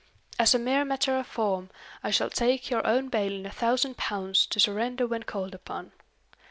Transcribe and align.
As 0.39 0.55
a 0.55 0.57
mere 0.57 0.83
matter 0.83 1.15
of 1.15 1.27
form, 1.27 1.69
I 2.03 2.09
shall 2.09 2.31
take 2.31 2.71
your 2.71 2.83
own 2.87 3.09
bail 3.09 3.31
in 3.33 3.45
a 3.45 3.51
thousand 3.51 3.97
pounds 3.97 4.47
to 4.47 4.59
surrender 4.59 5.05
when 5.05 5.21
called 5.21 5.53
upon." 5.53 5.91